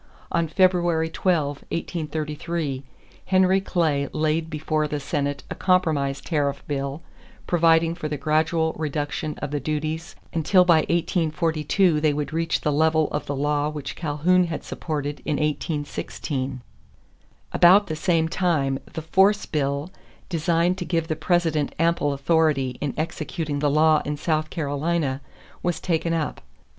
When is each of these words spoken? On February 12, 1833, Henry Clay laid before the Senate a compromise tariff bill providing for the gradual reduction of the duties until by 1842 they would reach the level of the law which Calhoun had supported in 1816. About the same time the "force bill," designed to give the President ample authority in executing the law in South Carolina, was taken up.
On 0.31 0.47
February 0.47 1.11
12, 1.11 1.57
1833, 1.57 2.81
Henry 3.25 3.61
Clay 3.61 4.09
laid 4.11 4.49
before 4.49 4.87
the 4.87 4.99
Senate 4.99 5.43
a 5.51 5.53
compromise 5.53 6.21
tariff 6.21 6.63
bill 6.67 7.03
providing 7.45 7.93
for 7.93 8.09
the 8.09 8.17
gradual 8.17 8.73
reduction 8.79 9.37
of 9.43 9.51
the 9.51 9.59
duties 9.59 10.15
until 10.33 10.65
by 10.65 10.77
1842 10.77 12.01
they 12.01 12.13
would 12.13 12.33
reach 12.33 12.61
the 12.61 12.71
level 12.71 13.09
of 13.11 13.27
the 13.27 13.35
law 13.35 13.69
which 13.69 13.95
Calhoun 13.95 14.45
had 14.45 14.63
supported 14.63 15.21
in 15.23 15.35
1816. 15.35 16.61
About 17.53 17.85
the 17.85 17.95
same 17.95 18.27
time 18.27 18.79
the 18.93 19.03
"force 19.03 19.45
bill," 19.45 19.91
designed 20.29 20.79
to 20.79 20.83
give 20.83 21.09
the 21.09 21.15
President 21.15 21.75
ample 21.77 22.11
authority 22.11 22.75
in 22.81 22.95
executing 22.97 23.59
the 23.59 23.69
law 23.69 24.01
in 24.03 24.17
South 24.17 24.49
Carolina, 24.49 25.21
was 25.61 25.79
taken 25.79 26.11
up. 26.11 26.41